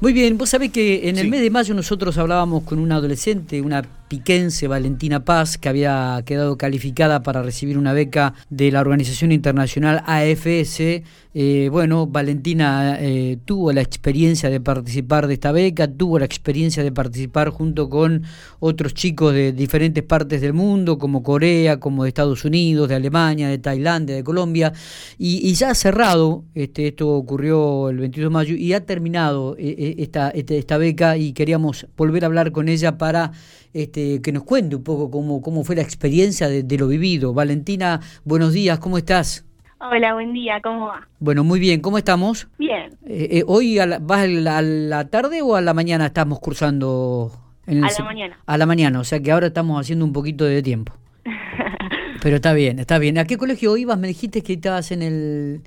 Muy 0.00 0.12
bien, 0.12 0.38
vos 0.38 0.50
sabés 0.50 0.70
que 0.70 1.08
en 1.08 1.18
el 1.18 1.28
mes 1.28 1.40
de 1.40 1.50
mayo 1.50 1.74
nosotros 1.74 2.16
hablábamos 2.18 2.62
con 2.62 2.78
una 2.78 2.96
adolescente, 2.96 3.60
una 3.60 3.82
piquense, 4.08 4.68
Valentina 4.68 5.24
Paz, 5.24 5.58
que 5.58 5.68
había 5.68 6.22
quedado 6.24 6.56
calificada 6.56 7.22
para 7.22 7.42
recibir 7.42 7.78
una 7.78 7.92
beca 7.92 8.34
de 8.50 8.70
la 8.72 8.80
organización 8.80 9.32
internacional 9.32 10.02
AFS. 10.06 11.02
Eh, 11.34 11.68
bueno, 11.70 12.06
Valentina 12.06 12.96
eh, 12.98 13.38
tuvo 13.44 13.72
la 13.72 13.80
experiencia 13.80 14.50
de 14.50 14.60
participar 14.60 15.26
de 15.26 15.34
esta 15.34 15.52
beca, 15.52 15.86
tuvo 15.86 16.18
la 16.18 16.24
experiencia 16.24 16.82
de 16.82 16.90
participar 16.90 17.50
junto 17.50 17.88
con 17.88 18.24
otros 18.60 18.94
chicos 18.94 19.34
de 19.34 19.52
diferentes 19.52 20.02
partes 20.02 20.40
del 20.40 20.52
mundo, 20.52 20.98
como 20.98 21.22
Corea, 21.22 21.78
como 21.78 22.02
de 22.02 22.08
Estados 22.08 22.44
Unidos, 22.44 22.88
de 22.88 22.96
Alemania, 22.96 23.48
de 23.48 23.58
Tailandia, 23.58 24.16
de 24.16 24.24
Colombia, 24.24 24.72
y, 25.18 25.52
ya 25.54 25.70
ha 25.70 25.74
cerrado, 25.74 26.44
este, 26.54 26.88
esto 26.88 27.10
ocurrió 27.10 27.90
el 27.90 27.98
22 27.98 28.30
de 28.30 28.32
mayo, 28.32 28.54
y 28.56 28.72
ha 28.72 28.84
terminado. 28.84 29.54
Eh, 29.58 29.96
esta, 29.98 30.30
este, 30.30 30.58
esta 30.58 30.78
beca 30.78 31.16
y 31.16 31.32
queríamos 31.32 31.86
volver 31.96 32.24
a 32.24 32.26
hablar 32.26 32.52
con 32.52 32.68
ella 32.68 32.98
para 32.98 33.32
este, 33.74 33.97
que 34.22 34.32
nos 34.32 34.44
cuente 34.44 34.76
un 34.76 34.84
poco 34.84 35.10
cómo, 35.10 35.42
cómo 35.42 35.64
fue 35.64 35.76
la 35.76 35.82
experiencia 35.82 36.48
de, 36.48 36.78
lo 36.78 36.88
vivido. 36.88 37.32
Valentina, 37.34 38.00
buenos 38.24 38.52
días, 38.52 38.78
¿cómo 38.78 38.98
estás? 38.98 39.44
Hola, 39.80 40.14
buen 40.14 40.32
día, 40.32 40.60
¿cómo 40.62 40.86
va? 40.86 41.06
Bueno, 41.20 41.44
muy 41.44 41.60
bien, 41.60 41.80
¿cómo 41.80 41.98
estamos? 41.98 42.48
Bien. 42.58 42.90
Eh, 43.06 43.28
eh, 43.30 43.44
¿Hoy 43.46 43.78
vas 44.00 44.22
a 44.22 44.62
la, 44.62 45.08
tarde 45.08 45.42
o 45.42 45.54
a 45.54 45.60
la 45.60 45.74
mañana 45.74 46.06
estamos 46.06 46.40
cursando? 46.40 47.30
En 47.66 47.84
a 47.84 47.88
la 47.90 48.04
mañana. 48.04 48.38
A 48.46 48.58
la 48.58 48.66
mañana, 48.66 49.00
o 49.00 49.04
sea 49.04 49.20
que 49.20 49.30
ahora 49.30 49.48
estamos 49.48 49.80
haciendo 49.80 50.04
un 50.04 50.12
poquito 50.12 50.44
de 50.44 50.62
tiempo. 50.62 50.92
Pero 52.22 52.36
está 52.36 52.52
bien, 52.52 52.78
está 52.78 52.98
bien. 52.98 53.18
¿A 53.18 53.24
qué 53.24 53.36
colegio 53.36 53.76
ibas? 53.76 53.98
Me 53.98 54.08
dijiste 54.08 54.42
que 54.42 54.54
estabas 54.54 54.90
en 54.90 55.02
el... 55.02 55.62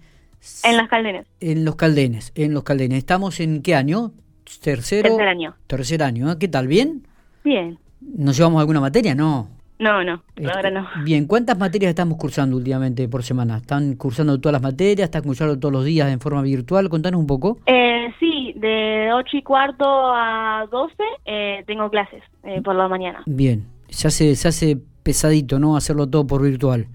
En 0.64 0.78
los 0.78 0.88
Caldenes. 0.88 1.28
En 1.40 1.66
los 1.66 1.76
Caldenes, 1.76 2.32
en 2.36 2.54
los 2.54 2.64
Caldenes. 2.64 2.98
¿Estamos 2.98 3.40
en 3.40 3.62
qué 3.62 3.76
año? 3.76 4.12
Tercero. 4.60 5.10
Tercer 5.10 5.28
año. 5.28 5.56
Tercer 5.68 6.04
año. 6.04 6.32
¿eh? 6.32 6.38
¿Qué 6.40 6.48
tal? 6.48 6.68
¿Bien? 6.68 7.08
Bien. 7.44 7.78
¿Nos 8.02 8.38
llevamos 8.38 8.60
alguna 8.60 8.82
materia? 8.82 9.16
No. 9.16 9.48
No, 9.82 10.04
no, 10.04 10.22
este, 10.36 10.52
ahora 10.52 10.70
no. 10.70 10.88
Bien, 11.04 11.26
¿cuántas 11.26 11.58
materias 11.58 11.90
estamos 11.90 12.16
cursando 12.20 12.56
últimamente 12.56 13.08
por 13.10 13.24
semana? 13.24 13.58
¿Están 13.58 13.96
cursando 13.96 14.40
todas 14.40 14.54
las 14.54 14.62
materias? 14.62 15.06
¿Están 15.06 15.24
cursando 15.24 15.58
todos 15.58 15.72
los 15.72 15.86
días 15.86 16.12
en 16.12 16.20
forma 16.20 16.44
virtual? 16.44 16.88
Contanos 16.88 17.20
un 17.20 17.26
poco. 17.26 17.58
Eh, 17.66 18.14
sí, 18.20 18.54
de 18.58 19.10
8 19.12 19.38
y 19.38 19.42
cuarto 19.42 19.86
a 19.88 20.68
12 20.70 20.94
eh, 21.26 21.64
tengo 21.66 21.90
clases 21.90 22.22
eh, 22.44 22.62
por 22.62 22.76
la 22.76 22.88
mañana. 22.88 23.24
Bien, 23.26 23.66
se 23.90 24.08
hace, 24.08 24.36
se 24.36 24.48
hace 24.50 24.78
pesadito, 25.02 25.58
¿no? 25.58 25.76
Hacerlo 25.76 26.08
todo 26.08 26.28
por 26.28 26.44
virtual. 26.44 26.86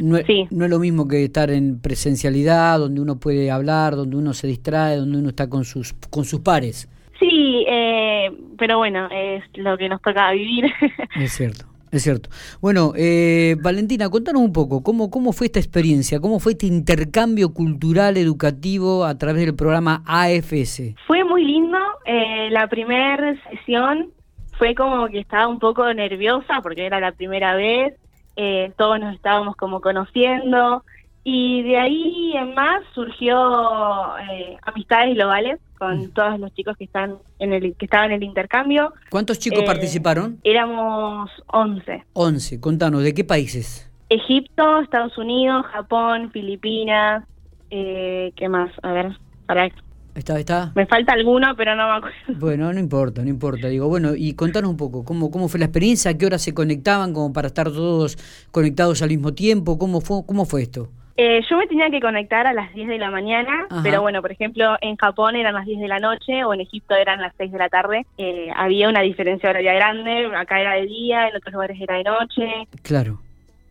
No, 0.00 0.18
no 0.50 0.64
es 0.64 0.70
lo 0.70 0.78
mismo 0.80 1.06
que 1.06 1.24
estar 1.24 1.48
en 1.50 1.78
presencialidad, 1.78 2.80
donde 2.80 3.00
uno 3.00 3.20
puede 3.20 3.52
hablar, 3.52 3.94
donde 3.94 4.16
uno 4.16 4.34
se 4.34 4.48
distrae, 4.48 4.96
donde 4.96 5.18
uno 5.18 5.28
está 5.28 5.48
con 5.48 5.64
sus, 5.64 5.94
con 6.10 6.24
sus 6.24 6.40
pares. 6.40 6.88
Sí, 7.22 7.64
eh, 7.68 8.32
pero 8.58 8.78
bueno, 8.78 9.08
es 9.12 9.44
lo 9.54 9.78
que 9.78 9.88
nos 9.88 10.02
toca 10.02 10.32
vivir. 10.32 10.72
Es 11.16 11.32
cierto. 11.32 11.66
Es 11.92 12.04
cierto. 12.04 12.30
Bueno, 12.62 12.94
eh, 12.96 13.54
Valentina, 13.60 14.08
contanos 14.08 14.40
un 14.40 14.52
poco, 14.54 14.82
¿cómo, 14.82 15.10
¿cómo 15.10 15.34
fue 15.34 15.48
esta 15.48 15.58
experiencia? 15.60 16.20
¿Cómo 16.20 16.40
fue 16.40 16.52
este 16.52 16.64
intercambio 16.64 17.52
cultural 17.52 18.16
educativo 18.16 19.04
a 19.04 19.18
través 19.18 19.44
del 19.44 19.54
programa 19.54 20.02
AFS? 20.06 20.94
Fue 21.06 21.22
muy 21.22 21.44
lindo. 21.44 21.76
Eh, 22.06 22.48
la 22.50 22.66
primera 22.66 23.34
sesión 23.50 24.10
fue 24.56 24.74
como 24.74 25.06
que 25.08 25.20
estaba 25.20 25.46
un 25.48 25.58
poco 25.58 25.92
nerviosa 25.92 26.62
porque 26.62 26.86
era 26.86 26.98
la 26.98 27.12
primera 27.12 27.54
vez, 27.56 27.94
eh, 28.36 28.72
todos 28.78 28.98
nos 28.98 29.14
estábamos 29.14 29.54
como 29.56 29.82
conociendo 29.82 30.84
y 31.24 31.62
de 31.62 31.78
ahí 31.78 32.32
en 32.34 32.54
más 32.54 32.82
surgió 32.94 34.16
eh, 34.30 34.56
amistades 34.62 35.14
globales 35.14 35.60
con 35.78 35.98
mm. 35.98 36.10
todos 36.10 36.40
los 36.40 36.52
chicos 36.54 36.76
que 36.76 36.84
están 36.84 37.16
en 37.38 37.52
el 37.52 37.74
que 37.76 37.84
estaban 37.84 38.10
en 38.10 38.16
el 38.16 38.24
intercambio. 38.24 38.92
¿Cuántos 39.10 39.38
chicos 39.38 39.60
eh, 39.60 39.66
participaron? 39.66 40.38
Éramos 40.42 41.30
11. 41.46 42.04
11, 42.12 42.60
contanos, 42.60 43.02
¿de 43.02 43.14
qué 43.14 43.24
países? 43.24 43.90
Egipto, 44.08 44.80
Estados 44.80 45.16
Unidos, 45.16 45.64
Japón, 45.66 46.30
Filipinas, 46.32 47.24
eh, 47.70 48.32
¿qué 48.36 48.48
más? 48.48 48.70
A 48.82 48.92
ver, 48.92 49.16
para 49.46 49.70
Está, 50.14 50.38
está. 50.38 50.72
Me 50.74 50.84
falta 50.84 51.14
alguno, 51.14 51.54
pero 51.56 51.74
no 51.74 51.86
me 51.86 51.96
acuerdo. 51.96 52.16
Bueno, 52.38 52.70
no 52.70 52.78
importa, 52.78 53.22
no 53.22 53.30
importa. 53.30 53.68
Digo, 53.68 53.88
bueno, 53.88 54.14
y 54.14 54.34
contanos 54.34 54.70
un 54.70 54.76
poco, 54.76 55.04
¿cómo, 55.04 55.30
cómo 55.30 55.48
fue 55.48 55.58
la 55.58 55.66
experiencia? 55.66 56.10
¿A 56.10 56.18
qué 56.18 56.26
hora 56.26 56.38
se 56.38 56.52
conectaban 56.52 57.14
como 57.14 57.32
para 57.32 57.46
estar 57.46 57.72
todos 57.72 58.18
conectados 58.50 59.00
al 59.00 59.08
mismo 59.08 59.32
tiempo? 59.32 59.78
¿Cómo 59.78 60.02
fue, 60.02 60.26
cómo 60.26 60.44
fue 60.44 60.62
esto? 60.62 60.90
Eh, 61.16 61.42
yo 61.48 61.58
me 61.58 61.66
tenía 61.66 61.90
que 61.90 62.00
conectar 62.00 62.46
a 62.46 62.54
las 62.54 62.72
10 62.72 62.88
de 62.88 62.98
la 62.98 63.10
mañana, 63.10 63.66
pero 63.82 64.00
bueno, 64.00 64.22
por 64.22 64.32
ejemplo, 64.32 64.76
en 64.80 64.96
Japón 64.96 65.36
eran 65.36 65.54
las 65.54 65.66
10 65.66 65.80
de 65.80 65.88
la 65.88 65.98
noche 65.98 66.44
o 66.44 66.54
en 66.54 66.62
Egipto 66.62 66.94
eran 66.94 67.20
las 67.20 67.34
6 67.36 67.52
de 67.52 67.58
la 67.58 67.68
tarde. 67.68 68.06
Eh, 68.16 68.48
había 68.56 68.88
una 68.88 69.02
diferencia 69.02 69.50
horaria 69.50 69.74
grande, 69.74 70.30
acá 70.34 70.60
era 70.60 70.74
de 70.74 70.86
día, 70.86 71.28
en 71.28 71.36
otros 71.36 71.52
lugares 71.52 71.78
era 71.80 71.96
de 71.96 72.04
noche. 72.04 72.66
Claro, 72.82 73.20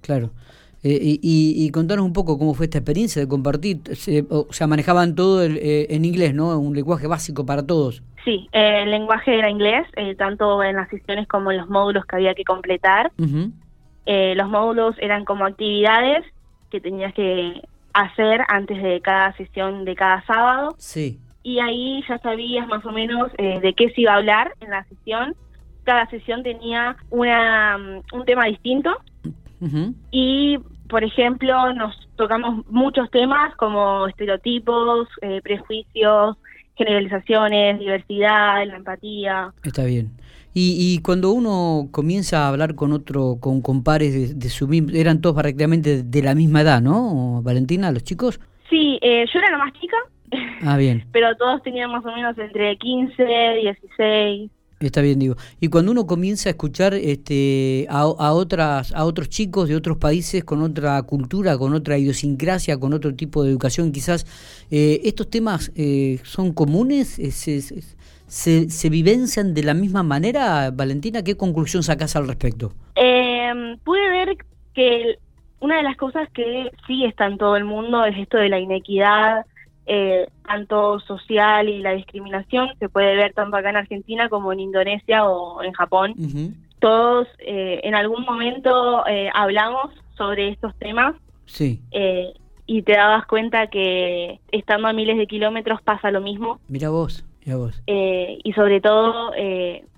claro. 0.01 0.29
Eh, 0.83 0.97
y, 0.99 1.19
y, 1.21 1.69
contanos 1.69 2.03
un 2.03 2.13
poco 2.13 2.39
cómo 2.39 2.55
fue 2.55 2.65
esta 2.65 2.79
experiencia 2.79 3.21
de 3.21 3.27
compartir. 3.27 3.81
o 4.29 4.51
sea, 4.51 4.65
manejaban 4.65 5.13
todo 5.13 5.43
en 5.43 6.05
inglés, 6.05 6.33
¿no? 6.33 6.57
Un 6.59 6.75
lenguaje 6.75 7.05
básico 7.05 7.45
para 7.45 7.65
todos. 7.65 8.01
Sí, 8.25 8.49
el 8.51 8.89
lenguaje 8.89 9.37
era 9.37 9.49
inglés, 9.49 9.85
tanto 10.17 10.63
en 10.63 10.75
las 10.75 10.89
sesiones 10.89 11.27
como 11.27 11.51
en 11.51 11.57
los 11.57 11.69
módulos 11.69 12.05
que 12.05 12.15
había 12.15 12.33
que 12.33 12.43
completar. 12.43 13.11
los 13.17 14.49
módulos 14.49 14.95
eran 14.99 15.23
como 15.23 15.45
actividades 15.45 16.23
que 16.71 16.81
tenías 16.81 17.13
que 17.13 17.61
hacer 17.93 18.41
antes 18.47 18.81
de 18.81 19.01
cada 19.01 19.33
sesión 19.33 19.85
de 19.85 19.95
cada 19.95 20.25
sábado. 20.25 20.75
Sí. 20.77 21.19
Y 21.43 21.59
ahí 21.59 22.03
ya 22.07 22.17
sabías 22.19 22.67
más 22.67 22.85
o 22.85 22.91
menos 22.91 23.31
eh, 23.37 23.59
de 23.61 23.73
qué 23.73 23.89
se 23.89 24.01
iba 24.01 24.13
a 24.13 24.17
hablar 24.17 24.53
en 24.59 24.69
la 24.69 24.83
sesión. 24.85 25.35
Cada 25.83 26.07
sesión 26.09 26.43
tenía 26.43 26.95
una, 27.09 27.77
mm, 27.77 28.15
un 28.15 28.25
tema 28.25 28.45
distinto. 28.45 28.97
Y, 30.09 30.57
por 30.89 31.03
ejemplo, 31.03 31.71
nos 31.73 31.95
tocamos 32.15 32.65
muchos 32.67 33.11
temas 33.11 33.55
como 33.57 34.07
estereotipos, 34.07 35.07
eh, 35.21 35.39
prejuicios, 35.43 36.35
generalizaciones, 36.75 37.77
diversidad, 37.77 38.65
la 38.65 38.75
empatía. 38.77 39.53
Está 39.63 39.83
bien. 39.83 40.09
Y, 40.53 40.99
cuando 41.01 41.31
uno 41.31 41.87
comienza 41.91 42.43
a 42.43 42.49
hablar 42.49 42.75
con 42.75 42.91
otro, 42.91 43.37
con, 43.39 43.61
compares 43.61 44.13
de, 44.13 44.33
de 44.33 44.49
su 44.49 44.67
mismo, 44.67 44.89
eran 44.93 45.21
todos 45.21 45.35
prácticamente 45.35 46.03
de 46.03 46.21
la 46.21 46.35
misma 46.35 46.61
edad, 46.61 46.81
¿no, 46.81 47.41
Valentina, 47.41 47.91
los 47.91 48.03
chicos? 48.03 48.39
Sí, 48.69 48.99
eh, 49.01 49.25
yo 49.31 49.39
era 49.39 49.51
la 49.51 49.57
más 49.57 49.73
chica. 49.79 49.97
Ah, 50.63 50.77
bien. 50.77 51.05
Pero 51.11 51.35
todos 51.37 51.61
tenían 51.63 51.91
más 51.91 52.05
o 52.05 52.11
menos 52.11 52.37
entre 52.37 52.77
15, 52.77 53.23
16. 53.61 54.51
Está 54.79 55.01
bien, 55.01 55.19
digo. 55.19 55.35
Y 55.59 55.67
cuando 55.67 55.91
uno 55.91 56.07
comienza 56.07 56.49
a 56.49 56.51
escuchar 56.51 56.95
este, 56.95 57.85
a, 57.89 58.05
otras, 58.05 58.93
a 58.93 59.05
otros 59.05 59.29
chicos 59.29 59.69
de 59.69 59.75
otros 59.75 59.97
países 59.97 60.43
con 60.43 60.61
otra 60.63 61.01
cultura, 61.03 61.57
con 61.57 61.73
otra 61.73 61.97
idiosincrasia, 61.97 62.79
con 62.79 62.93
otro 62.93 63.13
tipo 63.13 63.43
de 63.43 63.51
educación, 63.51 63.91
quizás, 63.91 64.25
eh, 64.71 65.01
¿estos 65.03 65.29
temas 65.29 65.71
eh, 65.75 66.19
son 66.23 66.51
comunes? 66.53 67.19
Se, 68.31 68.69
¿Se 68.69 68.89
vivencian 68.89 69.53
de 69.53 69.61
la 69.61 69.73
misma 69.73 70.03
manera, 70.03 70.71
Valentina? 70.71 71.21
¿Qué 71.21 71.35
conclusión 71.35 71.83
sacas 71.83 72.15
al 72.15 72.29
respecto? 72.29 72.71
Eh, 72.95 73.75
pude 73.83 74.09
ver 74.09 74.37
que 74.73 75.17
una 75.59 75.75
de 75.75 75.83
las 75.83 75.97
cosas 75.97 76.29
que 76.31 76.71
sí 76.87 77.03
está 77.03 77.25
en 77.25 77.37
todo 77.37 77.57
el 77.57 77.65
mundo 77.65 78.05
es 78.05 78.17
esto 78.17 78.37
de 78.37 78.47
la 78.47 78.57
inequidad, 78.57 79.45
eh, 79.85 80.29
tanto 80.47 81.01
social 81.01 81.67
y 81.67 81.79
la 81.79 81.91
discriminación 81.91 82.69
se 82.79 82.87
puede 82.87 83.17
ver 83.17 83.33
tanto 83.33 83.57
acá 83.57 83.69
en 83.69 83.75
Argentina 83.75 84.29
como 84.29 84.53
en 84.53 84.61
Indonesia 84.61 85.25
o 85.25 85.61
en 85.61 85.73
Japón. 85.73 86.13
Todos 86.79 87.27
eh, 87.39 87.81
en 87.83 87.95
algún 87.95 88.23
momento 88.23 89.05
eh, 89.07 89.29
hablamos 89.33 89.91
sobre 90.15 90.47
estos 90.47 90.73
temas 90.75 91.15
sí. 91.47 91.81
y 92.65 92.81
te 92.83 92.93
dabas 92.93 93.25
cuenta 93.25 93.67
que 93.67 94.39
estando 94.53 94.87
a 94.87 94.93
miles 94.93 95.17
de 95.17 95.27
kilómetros 95.27 95.81
pasa 95.81 96.11
lo 96.11 96.21
mismo. 96.21 96.61
Mira 96.69 96.89
vos, 96.89 97.25
vos. 97.45 97.81
y 97.87 98.53
sobre 98.53 98.81
todo 98.81 99.31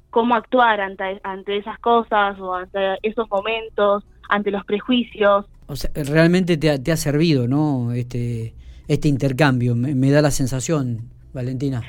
cómo 0.10 0.36
actuar 0.36 0.80
ante, 0.82 1.20
ante 1.24 1.58
esas 1.58 1.80
cosas 1.80 2.40
o 2.40 2.54
ante 2.54 2.98
esos 3.02 3.30
momentos, 3.30 4.04
ante 4.30 4.52
los 4.52 4.64
prejuicios. 4.66 5.46
O 5.68 5.76
sea, 5.76 5.90
realmente 5.96 6.58
te 6.58 6.78
te 6.80 6.92
ha 6.92 6.98
servido, 6.98 7.48
¿no? 7.48 7.92
Este 7.94 8.54
este 8.88 9.08
intercambio, 9.08 9.76
me, 9.76 10.12
da 10.12 10.22
la 10.22 10.32
sensación, 10.32 11.10
Valentina. 11.34 11.82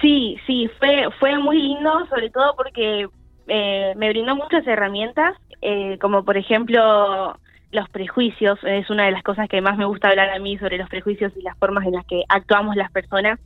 Sí, 0.00 0.36
sí, 0.46 0.68
fue, 0.78 1.08
fue 1.18 1.38
muy 1.38 1.60
lindo, 1.60 2.06
sobre 2.08 2.30
todo 2.30 2.54
porque 2.56 3.08
eh, 3.48 3.94
me 3.96 4.08
brindó 4.10 4.36
muchas 4.36 4.66
herramientas, 4.66 5.34
eh, 5.62 5.98
como 6.00 6.24
por 6.24 6.36
ejemplo 6.36 7.38
los 7.72 7.88
prejuicios, 7.90 8.58
es 8.64 8.88
una 8.90 9.06
de 9.06 9.12
las 9.12 9.22
cosas 9.22 9.48
que 9.48 9.60
más 9.60 9.76
me 9.76 9.84
gusta 9.84 10.08
hablar 10.08 10.30
a 10.30 10.38
mí 10.38 10.56
sobre 10.58 10.78
los 10.78 10.88
prejuicios 10.88 11.32
y 11.36 11.42
las 11.42 11.56
formas 11.58 11.84
en 11.86 11.94
las 11.94 12.06
que 12.06 12.22
actuamos 12.28 12.76
las 12.76 12.90
personas, 12.90 13.38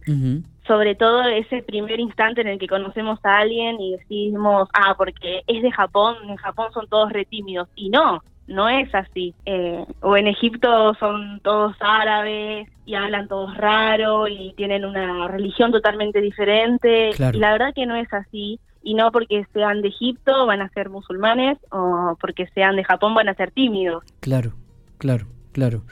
sobre 0.71 0.95
todo 0.95 1.25
ese 1.25 1.65
primer 1.65 1.99
instante 1.99 2.43
en 2.43 2.47
el 2.47 2.57
que 2.61 2.69
conocemos 2.69 3.19
a 3.25 3.39
alguien 3.39 3.81
y 3.81 3.97
decimos, 3.97 4.69
ah, 4.73 4.95
porque 4.97 5.43
es 5.49 5.63
de 5.65 5.73
Japón, 5.73 6.15
en 6.29 6.37
Japón 6.37 6.69
son 6.73 6.87
todos 6.87 7.13
retímidos, 7.13 7.69
y 7.75 7.91
no, 7.91 8.23
no 8.47 8.69
es 8.69 8.95
así. 8.95 9.35
Eh, 9.47 9.85
o 10.01 10.17
en 10.17 10.29
Egipto 10.29 10.95
son 10.95 11.41
todos 11.43 11.75
árabes 11.81 12.69
y 12.87 12.95
hablan 12.95 13.27
todos 13.27 13.57
raro 13.57 14.29
y 14.29 14.55
tienen 14.57 14.85
una 14.85 15.27
religión 15.27 15.73
totalmente 15.73 16.21
diferente. 16.21 17.11
Y 17.19 17.39
la 17.39 17.51
verdad 17.51 17.75
que 17.75 17.87
no 17.87 17.97
es 17.97 18.13
así. 18.13 18.61
Y 18.85 18.95
no 18.95 19.11
porque 19.11 19.45
sean 19.53 19.83
de 19.83 19.89
Egipto 19.89 20.47
van 20.47 20.63
a 20.63 20.69
ser 20.69 20.89
musulmanes 20.89 21.59
o 21.73 22.17
porque 22.21 22.47
sean 22.55 22.77
de 22.77 22.85
Japón 22.85 23.15
van 23.15 23.29
a 23.29 23.35
ser 23.35 23.51
tímidos. 23.51 24.05
Claro, 24.21 24.53
claro. 24.99 25.27
Claro. 25.53 25.83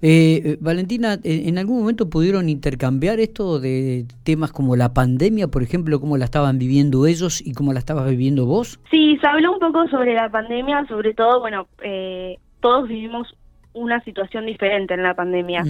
Eh, 0.00 0.42
eh, 0.44 0.58
Valentina, 0.60 1.18
¿en 1.24 1.58
algún 1.58 1.80
momento 1.80 2.08
pudieron 2.08 2.48
intercambiar 2.48 3.18
esto 3.18 3.58
de 3.58 4.06
temas 4.22 4.52
como 4.52 4.76
la 4.76 4.94
pandemia, 4.94 5.48
por 5.48 5.62
ejemplo, 5.62 6.00
cómo 6.00 6.16
la 6.16 6.24
estaban 6.24 6.58
viviendo 6.58 7.06
ellos 7.06 7.44
y 7.44 7.52
cómo 7.52 7.72
la 7.72 7.80
estabas 7.80 8.08
viviendo 8.08 8.46
vos? 8.46 8.78
Sí, 8.90 9.18
se 9.20 9.26
habló 9.26 9.52
un 9.52 9.58
poco 9.58 9.88
sobre 9.88 10.14
la 10.14 10.30
pandemia, 10.30 10.86
sobre 10.86 11.14
todo, 11.14 11.40
bueno, 11.40 11.66
eh, 11.82 12.38
todos 12.60 12.88
vivimos 12.88 13.34
una 13.78 14.00
situación 14.04 14.46
diferente 14.46 14.94
en 14.94 15.02
la 15.02 15.14
pandemia. 15.14 15.64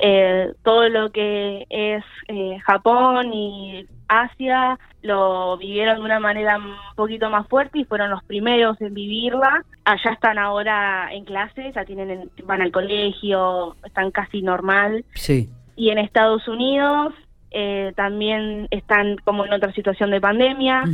Eh, 0.00 0.52
todo 0.62 0.88
lo 0.88 1.10
que 1.10 1.66
es 1.68 2.04
eh, 2.28 2.58
Japón 2.64 3.32
y 3.32 3.86
Asia 4.08 4.78
lo 5.02 5.56
vivieron 5.56 5.96
de 5.96 6.02
una 6.02 6.20
manera 6.20 6.58
un 6.58 6.74
poquito 6.96 7.30
más 7.30 7.46
fuerte 7.48 7.78
y 7.78 7.84
fueron 7.84 8.10
los 8.10 8.22
primeros 8.24 8.80
en 8.80 8.92
vivirla. 8.92 9.64
Allá 9.84 10.12
están 10.12 10.38
ahora 10.38 11.08
en 11.12 11.24
clases, 11.24 11.74
ya 11.74 11.84
tienen 11.84 12.30
van 12.44 12.60
al 12.60 12.72
colegio, 12.72 13.76
están 13.84 14.10
casi 14.10 14.42
normal. 14.42 15.04
Sí. 15.14 15.48
Y 15.76 15.90
en 15.90 15.98
Estados 15.98 16.46
Unidos 16.48 17.14
eh, 17.50 17.92
también 17.96 18.68
están 18.70 19.16
como 19.24 19.44
en 19.44 19.52
otra 19.52 19.72
situación 19.72 20.10
de 20.10 20.20
pandemia. 20.20 20.84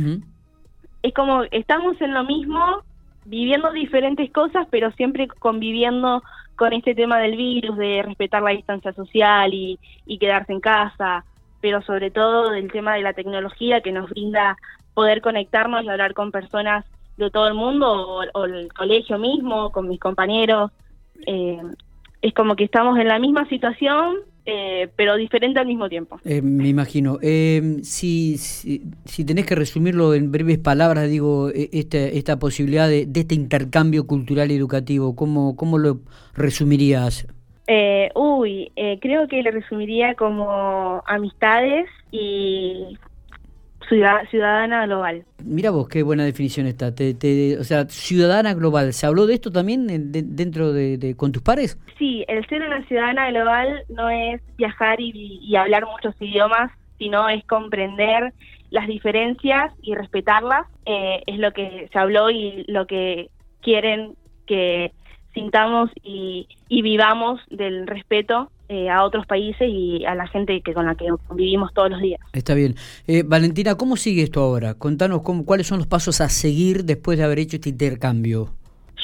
Es 1.03 1.13
como 1.13 1.43
estamos 1.51 1.99
en 2.01 2.13
lo 2.13 2.23
mismo, 2.23 2.83
viviendo 3.25 3.71
diferentes 3.71 4.31
cosas, 4.31 4.67
pero 4.71 4.91
siempre 4.93 5.27
conviviendo 5.27 6.23
con 6.57 6.73
este 6.73 6.95
tema 6.95 7.19
del 7.19 7.37
virus, 7.37 7.77
de 7.77 8.01
respetar 8.03 8.41
la 8.41 8.49
distancia 8.49 8.91
social 8.91 9.53
y, 9.53 9.79
quedarse 10.19 10.51
en 10.51 10.59
casa, 10.59 11.23
pero 11.61 11.81
sobre 11.83 12.11
todo 12.11 12.49
del 12.49 12.71
tema 12.71 12.95
de 12.95 13.03
la 13.03 13.13
tecnología 13.13 13.81
que 13.81 13.91
nos 13.91 14.09
brinda 14.09 14.57
poder 14.93 15.21
conectarnos 15.21 15.83
y 15.83 15.89
hablar 15.89 16.15
con 16.15 16.31
personas 16.31 16.83
de 17.15 17.29
todo 17.29 17.47
el 17.47 17.53
mundo 17.53 18.23
o, 18.33 18.45
el 18.45 18.73
colegio 18.73 19.19
mismo, 19.19 19.71
con 19.71 19.87
mis 19.87 19.99
compañeros. 19.99 20.71
Eh, 21.27 21.61
es 22.21 22.33
como 22.33 22.55
que 22.55 22.63
estamos 22.63 22.97
en 22.97 23.07
la 23.07 23.19
misma 23.19 23.47
situación, 23.47 24.17
eh, 24.49 24.87
pero 24.95 25.17
diferente 25.17 25.59
al 25.59 25.67
mismo 25.67 25.89
tiempo. 25.89 26.21
Eh, 26.23 26.41
me 26.41 26.69
imagino. 26.69 27.19
Eh, 27.21 27.79
si, 27.83 28.37
si, 28.37 29.25
tenés 29.25 29.45
que 29.45 29.55
resumirlo 29.55 30.13
en 30.13 30.31
breves 30.31 30.57
palabras, 30.57 31.09
digo, 31.09 31.49
e, 31.49 31.69
esta, 31.73 31.97
esta 31.97 32.39
posibilidad 32.39 32.87
de, 32.87 33.09
este 33.13 33.35
intercambio 33.35 34.07
cultural 34.07 34.49
y 34.49 34.55
educativo, 34.55 35.17
¿cómo, 35.17 35.57
cómo 35.57 35.77
lo 35.77 35.99
resumirías? 36.33 37.27
uy, 38.15 38.71
creo 39.01 39.27
que 39.27 39.43
lo 39.43 39.51
resumiría 39.51 40.15
como 40.15 41.03
amistades 41.05 41.89
y 42.11 42.97
ciudadana 43.87 44.85
global. 44.85 45.23
Mira 45.43 45.71
vos, 45.71 45.87
qué 45.87 46.03
buena 46.03 46.25
definición 46.25 46.67
está. 46.67 46.87
o 46.87 47.63
sea, 47.63 47.85
ciudadana 47.85 48.53
global. 48.53 48.93
¿Se 48.93 49.05
habló 49.05 49.25
de 49.25 49.35
esto 49.35 49.51
también 49.51 49.87
dentro 50.11 50.73
de, 50.73 51.15
con 51.17 51.31
tus 51.31 51.41
pares? 51.41 51.79
Sí, 51.97 52.25
el 52.27 52.45
ser 52.47 52.61
una 52.61 52.85
ciudadana 52.87 53.29
global 53.31 53.83
no 53.89 54.09
es 54.09 54.41
viajar 54.57 54.99
y, 54.99 55.55
hablar 55.55 55.85
muchos 55.85 56.15
idiomas, 56.21 56.71
sino 56.97 57.29
es 57.29 57.43
comprender 57.45 58.33
las 58.69 58.87
diferencias 58.87 59.73
y 59.81 59.95
respetarlas. 59.95 60.67
Eh, 60.85 61.21
es 61.25 61.39
lo 61.39 61.51
que 61.53 61.89
se 61.91 61.99
habló 61.99 62.29
y 62.29 62.65
lo 62.67 62.85
que 62.85 63.29
quieren 63.61 64.15
que 64.45 64.91
sintamos 65.33 65.89
y, 66.03 66.47
y 66.67 66.81
vivamos 66.81 67.41
del 67.49 67.87
respeto 67.87 68.51
eh, 68.69 68.89
a 68.89 69.03
otros 69.03 69.25
países 69.25 69.67
y 69.69 70.03
a 70.05 70.13
la 70.13 70.27
gente 70.27 70.59
que 70.59 70.73
con 70.73 70.85
la 70.85 70.95
que 70.95 71.05
vivimos 71.33 71.73
todos 71.73 71.91
los 71.91 72.01
días. 72.01 72.19
Está 72.33 72.53
bien. 72.53 72.75
Eh, 73.07 73.23
Valentina, 73.25 73.75
¿cómo 73.75 73.95
sigue 73.95 74.23
esto 74.23 74.41
ahora? 74.41 74.73
Contanos 74.73 75.21
cómo, 75.21 75.45
cuáles 75.45 75.67
son 75.67 75.77
los 75.77 75.87
pasos 75.87 76.19
a 76.19 76.27
seguir 76.27 76.83
después 76.83 77.17
de 77.17 77.23
haber 77.23 77.39
hecho 77.39 77.55
este 77.55 77.69
intercambio. 77.69 78.49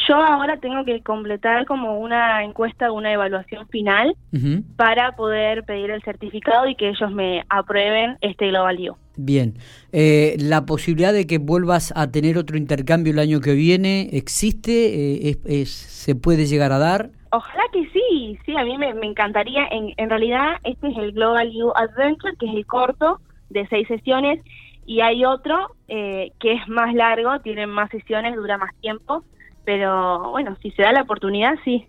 Yo 0.09 0.15
ahora 0.15 0.57
tengo 0.57 0.83
que 0.83 1.01
completar 1.01 1.65
como 1.65 1.97
una 1.97 2.43
encuesta, 2.43 2.91
una 2.91 3.13
evaluación 3.13 3.65
final 3.69 4.17
para 4.75 5.15
poder 5.15 5.63
pedir 5.63 5.91
el 5.91 6.01
certificado 6.01 6.67
y 6.67 6.75
que 6.75 6.89
ellos 6.89 7.09
me 7.13 7.45
aprueben 7.47 8.17
este 8.19 8.49
Global. 8.49 8.97
Bien. 9.15 9.53
Eh, 9.93 10.35
¿La 10.39 10.65
posibilidad 10.65 11.13
de 11.13 11.25
que 11.25 11.37
vuelvas 11.37 11.93
a 11.95 12.11
tener 12.11 12.37
otro 12.37 12.57
intercambio 12.57 13.13
el 13.13 13.19
año 13.19 13.39
que 13.39 13.53
viene 13.53 14.09
existe? 14.11 15.29
es, 15.29 15.69
¿Se 15.69 16.15
puede 16.15 16.47
llegar 16.47 16.73
a 16.73 16.79
dar? 16.79 17.11
Ojalá 17.35 17.63
que 17.71 17.89
sí, 17.89 18.37
sí, 18.45 18.55
a 18.55 18.63
mí 18.63 18.77
me, 18.77 18.89
encantaría. 18.89 19.67
En, 19.71 19.91
en 19.97 20.07
realidad, 20.07 20.57
este 20.63 20.89
es 20.89 20.97
el 20.97 21.13
Global 21.13 21.51
U 21.55 21.73
Adventure, 21.75 22.35
que 22.37 22.45
es 22.45 22.53
el 22.53 22.67
corto 22.67 23.21
de 23.49 23.65
seis 23.69 23.87
sesiones, 23.87 24.39
y 24.85 25.01
hay 25.01 25.25
otro 25.25 25.75
eh, 25.87 26.31
que 26.39 26.53
es 26.53 26.67
más 26.67 26.93
largo, 26.93 27.39
tiene 27.39 27.65
más 27.65 27.89
sesiones, 27.89 28.35
dura 28.35 28.59
más 28.59 28.75
tiempo, 28.81 29.23
pero 29.65 30.29
bueno, 30.29 30.55
si 30.61 30.69
se 30.71 30.83
da 30.83 30.91
la 30.91 31.01
oportunidad, 31.01 31.55
sí. 31.63 31.87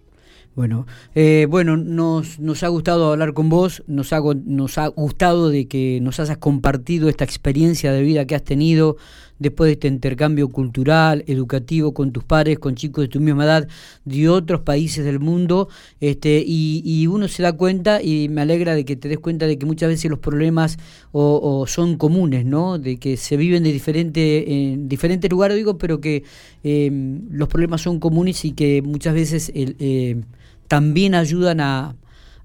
Bueno, 0.56 0.86
eh, 1.16 1.48
bueno, 1.50 1.76
nos, 1.76 2.38
nos 2.38 2.62
ha 2.62 2.68
gustado 2.68 3.10
hablar 3.10 3.34
con 3.34 3.48
vos, 3.48 3.82
nos 3.88 4.12
ha, 4.12 4.18
gustado 4.18 5.48
de 5.48 5.66
que 5.66 5.98
nos 6.00 6.20
hayas 6.20 6.38
compartido 6.38 7.08
esta 7.08 7.24
experiencia 7.24 7.90
de 7.90 8.02
vida 8.02 8.24
que 8.24 8.36
has 8.36 8.44
tenido 8.44 8.96
después 9.40 9.66
de 9.66 9.72
este 9.72 9.88
intercambio 9.88 10.48
cultural, 10.50 11.24
educativo 11.26 11.92
con 11.92 12.12
tus 12.12 12.22
pares, 12.22 12.60
con 12.60 12.76
chicos 12.76 13.02
de 13.02 13.08
tu 13.08 13.20
misma 13.20 13.44
edad, 13.44 13.68
de 14.04 14.28
otros 14.28 14.60
países 14.60 15.04
del 15.04 15.18
mundo, 15.18 15.68
este, 16.00 16.44
y, 16.46 17.04
uno 17.08 17.26
se 17.26 17.42
da 17.42 17.52
cuenta 17.52 18.00
y 18.00 18.28
me 18.28 18.40
alegra 18.40 18.76
de 18.76 18.84
que 18.84 18.94
te 18.94 19.08
des 19.08 19.18
cuenta 19.18 19.46
de 19.46 19.58
que 19.58 19.66
muchas 19.66 19.88
veces 19.88 20.08
los 20.08 20.20
problemas 20.20 20.78
o, 21.10 21.66
son 21.66 21.96
comunes, 21.96 22.46
¿no? 22.46 22.78
De 22.78 22.98
que 22.98 23.16
se 23.16 23.36
viven 23.36 23.64
de 23.64 23.72
diferente, 23.72 24.72
en 24.72 24.88
diferentes 24.88 25.28
lugares, 25.28 25.56
digo, 25.56 25.78
pero 25.78 26.00
que 26.00 26.22
eh, 26.62 26.90
los 27.30 27.48
problemas 27.48 27.82
son 27.82 27.98
comunes 27.98 28.44
y 28.44 28.52
que 28.52 28.82
muchas 28.82 29.14
veces 29.14 29.52
el, 29.54 29.76
eh, 29.80 30.22
también 30.69 31.14
ayudan 31.14 31.61
a, 31.61 31.94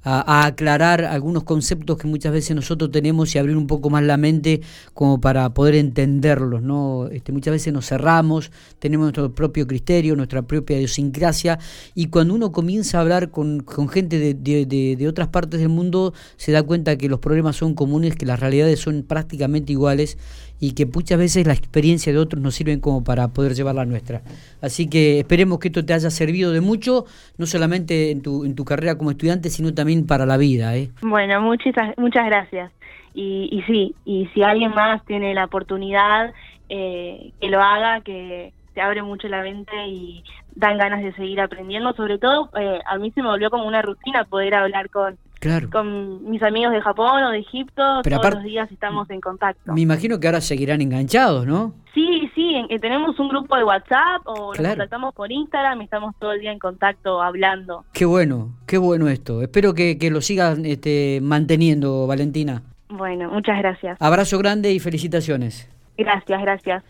a, 0.04 0.46
aclarar 0.46 1.04
algunos 1.04 1.44
conceptos 1.44 1.98
que 1.98 2.08
muchas 2.08 2.32
veces 2.32 2.56
nosotros 2.56 2.92
tenemos 2.92 3.36
y 3.36 3.40
abrir 3.40 3.58
un 3.58 3.68
poco 3.68 3.90
más 3.90 4.04
la 4.04 4.18
mente 4.18 4.62
como 4.94 5.20
para 5.20 5.54
poder 5.54 5.76
entenderlos, 5.76 6.62
¿no? 6.62 7.08
Este, 7.08 7.32
muchas 7.32 7.52
veces 7.52 7.74
nos 7.74 7.88
cerramos, 7.88 8.52
tenemos 8.80 9.06
nuestro 9.06 9.34
propio 9.34 9.68
criterio, 9.68 10.16
nuestra 10.16 10.42
propia 10.42 10.78
idiosincrasia 10.78 11.60
y 11.96 12.08
cuando 12.08 12.34
uno 12.34 12.52
comienza 12.52 12.98
a 12.98 13.02
hablar 13.02 13.30
con, 13.32 13.62
con 13.62 13.90
gente 13.90 14.20
de, 14.20 14.34
de, 14.34 14.96
de, 14.96 15.08
otras 15.08 15.28
partes 15.28 15.60
del 15.60 15.70
mundo 15.70 16.14
se 16.38 16.52
da 16.52 16.64
cuenta 16.64 16.98
que 16.98 17.10
los 17.10 17.20
problemas 17.20 17.56
son 17.56 17.74
comunes, 17.74 18.16
que 18.16 18.26
las 18.26 18.40
realidades 18.40 18.80
son 18.80 19.04
prácticamente 19.04 19.72
iguales 19.72 20.18
y 20.60 20.74
que 20.74 20.86
muchas 20.86 21.18
veces 21.18 21.48
la 21.48 21.54
experiencia 21.54 22.12
de 22.12 22.20
otros 22.20 22.42
nos 22.42 22.56
sirven 22.56 22.80
como 22.80 23.04
para 23.04 23.30
poder 23.30 23.56
llevar 23.56 23.76
la 23.76 23.86
nuestra. 23.86 24.22
Así 24.62 24.88
que 24.88 25.20
esperemos 25.20 25.60
que 25.60 25.70
esto 25.70 25.86
te 25.86 25.94
haya 25.94 26.10
servido 26.10 26.52
de 26.52 26.60
mucho, 26.62 27.06
no 27.38 27.46
solamente 27.46 28.12
en 28.12 28.22
tu, 28.22 28.44
en 28.44 28.56
tu 28.56 28.66
carrera 28.66 28.98
como 28.98 29.12
estudiante, 29.12 29.50
sino 29.50 29.74
también 29.74 29.89
para 30.08 30.26
la 30.26 30.38
vida. 30.38 30.76
¿eh? 30.76 30.90
Bueno, 31.02 31.42
muchas, 31.42 31.74
muchas 31.98 32.26
gracias. 32.26 32.72
Y, 33.14 33.50
y 33.52 33.62
sí, 33.64 33.96
y 34.06 34.28
si 34.34 34.44
alguien 34.44 34.72
más 34.72 35.04
tiene 35.06 35.34
la 35.34 35.46
oportunidad, 35.46 36.34
eh, 36.70 37.32
que 37.42 37.50
lo 37.50 37.62
haga, 37.62 38.02
que 38.02 38.54
te 38.74 38.82
abre 38.82 39.02
mucho 39.02 39.28
la 39.28 39.42
mente 39.42 39.72
y 39.88 40.24
dan 40.56 40.78
ganas 40.78 41.02
de 41.02 41.14
seguir 41.14 41.42
aprendiendo. 41.42 41.94
Sobre 41.94 42.18
todo, 42.18 42.50
eh, 42.60 42.80
a 42.86 42.98
mí 42.98 43.12
se 43.12 43.22
me 43.22 43.30
volvió 43.30 43.50
como 43.50 43.68
una 43.68 43.82
rutina 43.82 44.24
poder 44.26 44.56
hablar 44.56 44.90
con 44.90 45.18
Claro. 45.40 45.70
Con 45.70 46.30
mis 46.30 46.44
amigos 46.44 46.74
de 46.74 46.82
Japón 46.82 47.24
o 47.24 47.30
de 47.32 47.40
Egipto, 47.40 48.02
todos 48.02 48.34
los 48.34 48.44
días 48.44 48.70
estamos 48.72 49.10
en 49.10 49.22
contacto. 49.22 49.72
Me 49.74 49.82
imagino 49.82 50.20
que 50.20 50.28
ahora 50.28 50.42
seguirán 50.42 50.82
enganchados, 50.82 51.48
¿no? 51.48 51.74
Sí, 51.94 52.29
sí, 52.50 52.80
tenemos 52.80 53.20
un 53.20 53.30
grupo 53.30 53.56
de 53.56 53.64
WhatsApp 53.64 54.22
o 54.26 54.54
nos 54.54 54.68
contactamos 54.68 55.14
por 55.14 55.32
Instagram 55.32 55.82
y 55.82 55.84
estamos 55.86 56.16
todo 56.20 56.34
el 56.34 56.42
día 56.42 56.52
en 56.52 56.60
contacto 56.60 57.22
hablando. 57.22 57.86
Qué 57.94 58.06
bueno, 58.06 58.50
qué 58.68 58.78
bueno 58.78 59.08
esto. 59.08 59.42
Espero 59.42 59.74
que, 59.74 59.98
que 59.98 60.10
lo 60.10 60.22
sigan 60.22 60.66
este, 60.66 61.20
manteniendo, 61.22 62.08
Valentina. 62.08 62.64
Bueno, 62.90 63.30
muchas 63.30 63.58
gracias. 63.60 63.98
Abrazo 64.02 64.38
grande 64.40 64.72
y 64.72 64.80
felicitaciones. 64.80 65.70
Gracias, 65.98 66.42
gracias. 66.42 66.84